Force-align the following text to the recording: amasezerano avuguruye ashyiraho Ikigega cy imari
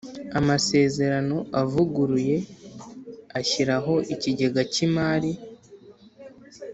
amasezerano 0.39 1.37
avuguruye 1.61 2.37
ashyiraho 3.39 3.93
Ikigega 4.13 4.61
cy 4.73 4.79
imari 4.87 5.31